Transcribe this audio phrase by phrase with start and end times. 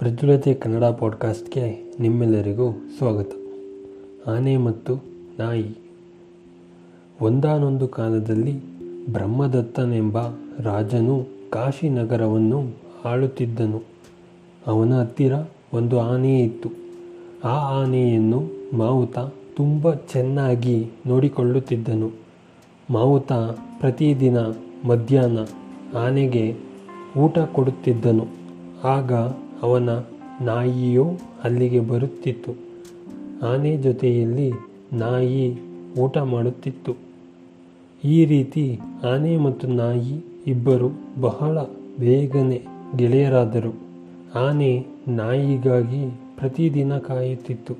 [0.00, 3.32] ಪ್ರಜ್ವಲತೆ ಕನ್ನಡ ಪಾಡ್ಕಾಸ್ಟ್ಗೆ ನಿಮ್ಮೆಲ್ಲರಿಗೂ ಸ್ವಾಗತ.
[4.28, 4.94] ಆನೆ ಮತ್ತು
[5.38, 5.76] ನಾಯಿ.
[7.20, 8.60] ಒಂದಾನೊಂದು ಕಾಲದಲ್ಲಿ
[9.06, 10.18] ಬ್ರಹ್ಮದತ್ತನೆಂಬ
[10.60, 12.70] ರಾಜನು ಕಾಶಿ ನಗರವನ್ನು
[13.04, 13.82] ಆಳುತ್ತಿದ್ದನು.
[14.66, 15.32] ಅವನ ಹತ್ತಿರ
[15.74, 16.68] ಒಂದು ಆನೆ ಇತ್ತು.
[17.44, 18.42] ಆ ಆನೆಯನ್ನು
[18.76, 19.18] ಮಾವುತ
[19.56, 22.10] ತುಂಬ ಚೆನ್ನಾಗಿ ನೋಡಿಕೊಳ್ಳುತ್ತಿದ್ದನು.
[22.90, 23.32] ಮಾವುತ
[23.80, 24.38] ಪ್ರತಿದಿನ
[24.84, 25.38] ಮಧ್ಯಾಹ್ನ
[25.96, 26.56] ಆನೆಗೆ
[27.18, 28.26] ಊಟ ಕೊಡುತ್ತಿದ್ದನು.
[28.84, 29.12] ಆಗ
[29.62, 29.90] ಅವನ
[30.40, 31.04] ನಾಯಿಯೂ
[31.44, 32.54] ಅಲ್ಲಿಗೆ ಬರುತ್ತಿತ್ತು.
[33.46, 34.52] ಆನೆ ಜೊತೆಯಲ್ಲಿ
[34.92, 35.58] ನಾಯಿ
[35.98, 36.94] ಊಟ ಮಾಡುತ್ತಿತ್ತು.
[38.04, 38.80] ಈ ರೀತಿ
[39.14, 41.58] ಆನೆ ಮತ್ತು ನಾಯಿ ಇಬ್ಬರು ಬಹಳ
[42.00, 42.62] ಬೇಗನೆ
[42.96, 43.74] ಗೆಳೆಯರಾದರು.
[44.34, 47.74] ಆನೆ ನಾಯಿಗಾಗಿ ಪ್ರತಿದಿನ ಕಾಯುತ್ತಿತ್ತು.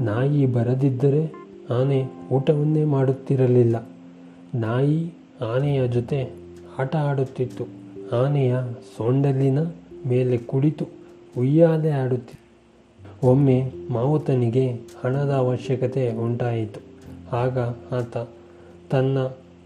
[0.00, 1.32] ನಾಯಿ ಬರದಿದ್ದರೆ
[1.80, 3.86] ಆನೆ ಊಟವನ್ನೇ ಮಾಡುತ್ತಿರಲಿಲ್ಲ.
[4.54, 5.12] ನಾಯಿ
[5.54, 6.30] ಆನೆಯ ಜೊತೆ
[6.78, 7.64] ಆಟ ಆಡುತ್ತಿತ್ತು.
[8.16, 8.56] ಆನೆಯ
[8.96, 9.58] ಸೊಂಡಲಿನ
[10.08, 10.86] ಮೇಲೆ ಕುಳಿತು
[11.38, 12.46] ಉಯ್ಯಾಲೆ ಆಡುತ್ತಿತ್ತು
[13.28, 16.80] ಒಮ್ಮೆ ಮಾವುತನಿಗೆ ಹಣದ ಅವಶ್ಯಕತೆ ಉಂಟಾಯಿತು.
[17.36, 17.58] ಆಗ
[17.92, 18.28] ಆತ
[18.90, 19.18] ತನ್ನ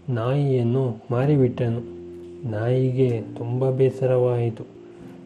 [0.09, 2.01] ನಾಯಿಯನ್ನು ಮಾರಿಬಿಟ್ಟನು.
[2.51, 4.63] ನಾಯಿಗೆ ತುಂಬ ಬೇಸರವಾಯಿತು.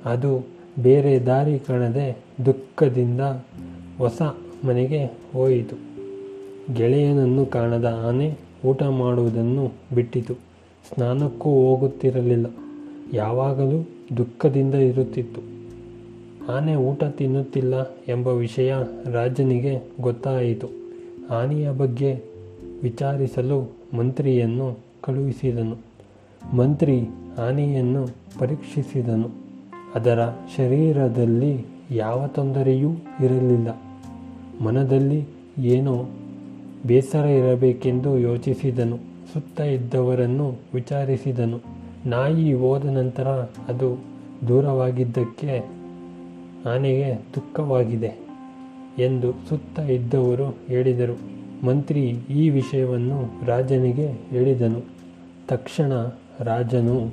[0.06, 0.46] ಅದು
[0.84, 3.22] ಬೇರೆ ದಾರಿ ಕಾಣದೆ ದುಃಖದಿಂದ
[3.98, 4.22] ಹೊಸ
[4.66, 5.76] ಮನೆಗೆ ಹೋಯಿತು.
[6.74, 10.34] ಗೆಳೆಯನನ್ನು ಕಾಣದ ಆನೆ ಊಟ ಮಾಡುವುದನ್ನು ಬಿಟ್ಟಿತು.
[10.94, 12.46] ಸ್ನಾನಕ್ಕೂ ಹೋಗುತ್ತಿರಲಿಲ್ಲ.
[13.14, 13.88] ಯಾವಾಗಲೂ
[14.18, 15.55] ದುಃಖದಿಂದ ಇರುತ್ತಿತ್ತು.
[16.50, 18.74] ಆನೆ ಊಟ ತಿನ್ನುತ್ತಿಲ್ಲ ಎಂಬ ವಿಷಯ
[19.12, 20.68] ರಾಜನಿಗೆ ಗೊತ್ತಾಯಿತು.
[21.30, 22.24] ಆನೆಯ ಬಗ್ಗೆ
[22.84, 25.76] ವಿಚಾರಿಸಲು ಮಂತ್ರಿಯನ್ನು ಕಳುಹಿಸಿದನು.
[26.56, 28.08] ಮಂತ್ರಿ ಆನೆಯನ್ನು
[28.40, 29.30] ಪರೀಕ್ಷಿಸಿದನು.
[29.96, 30.20] ಅದರ
[30.58, 32.92] ಶರೀರದಲ್ಲಿ ಯಾವ ತೊಂದರೆಯೂ
[33.24, 33.82] ಇರಲಿಲ್ಲ.
[34.64, 35.26] ಮನದಲ್ಲಿ
[35.58, 36.06] ಏನೋ
[36.88, 38.98] ಬೇಸರ ಇರಬೇಕೆಂದು ಯೋಚಿಸಿದನು.
[39.34, 41.60] ಸುತ್ತ ಇದ್ದವರನ್ನು ವಿಚಾರಿಸಿದನು.
[42.06, 43.28] ನಾಯಿ ಹೋದ ನಂತರ
[43.68, 44.00] ಅದು
[44.48, 45.75] ದೂರವಾಗಿದ್ದಕ್ಕೆ
[46.66, 48.26] ಆನೆಗೆ ದುಃಖವಾಗಿದೆ
[49.00, 51.36] ಎಂದು ಸುತ್ತ ಇದ್ದವರು ಹೇಳಿದರು.
[51.66, 54.82] ಮಂತ್ರಿ ಈ ವಿಷಯವನ್ನು ರಾಜನಿಗೆ ಹೇಳಿದನು.
[55.48, 55.94] ತಕ್ಷಣ
[56.40, 57.12] ರಾಜನು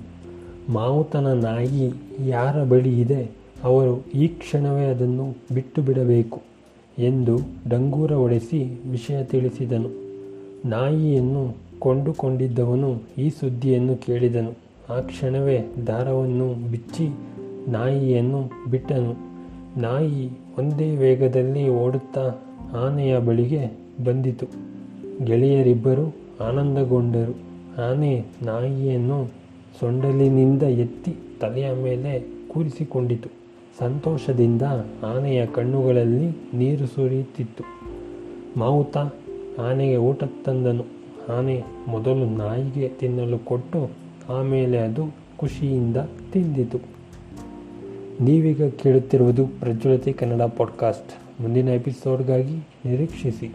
[0.68, 1.92] ಮಾವುತನ ನಾಯಿ
[2.26, 3.30] ಯಾರ ಬಳಿ ಇದೆ?
[3.64, 6.42] ಅವರು ಈ ಕ್ಷಣವೇ ಅದನ್ನು ಬಿಟ್ಟು ಬಿಡಬೇಕು
[6.98, 9.88] ಎಂದು ಡಂಗೂರ ಹೊಡೆಸಿ ವಿಷಯ ತಿಳಿಸಿದನು.
[10.68, 14.52] ನಾಯಿಯನ್ನು ಕೊಂಡುಕೊಂಡಿದ್ದವನು ಈ ಸುದ್ದಿಯನ್ನು ಕೇಳಿದನು.
[14.92, 17.08] ಆ ಕ್ಷಣವೇ ದಾರವನ್ನು ಬಿಚ್ಚಿ
[17.68, 19.31] ನಾಯಿಯನ್ನು ಬಿಟ್ಟನು.
[19.76, 22.34] ನಾಯಿ ಒಂದೇ ವೇಗದಲ್ಲಿ ಓಡುತ್ತಾ
[22.76, 24.46] ಆನೆಯ ಬಳಿಗೆ ಬಂದಿತು.
[25.24, 27.32] ಗೆಳೆಯರಿಬ್ಬರು ಆನಂದಗೊಂಡರು.
[27.90, 29.28] ಆನೆ ನಾಯಿಯನ್ನು
[29.80, 33.28] ಸೊಂಡಲಿನಿಂದ ಎತ್ತಿ ತಲೆಯ ಮೇಲೆ ಕೂರಿಸಿಕೊಂಡಿತು.
[33.78, 34.62] ಸಂತೋಷದಿಂದ
[35.02, 37.64] ಆನೆಯ ಕಣ್ಣುಗಳಲ್ಲಿ ನೀರು ಸುರಿಯುತ್ತಿತ್ತು.
[38.58, 38.96] ಮಾವುತ
[39.60, 40.84] ಆನೆಗೆ ಊಟ ತಂದನು.
[41.38, 43.90] ಆನೆ ಮೊದಲು ನಾಯಿಗೆ ತಿನ್ನಲು ಕೊಟ್ಟು
[44.28, 45.04] ಆಮೇಲೆ ಅದು
[45.36, 45.96] ಖುಷಿಯಿಂದ
[46.32, 47.01] ತಿಂದಿತು.
[48.20, 51.42] ನೀವೀಗ ಕೇಳುತ್ತಿರುವುದು ಪ್ರಜ್ವಲತೆ ಕನ್ನಡ ಪಾಡ್ಕಾಸ್ಟ್.
[51.42, 53.50] ಮುಂದಿನ ಎಪಿಸೋಡ್ಗಾಗಿ ನಿರೀಕ್ಷಿಸಿ.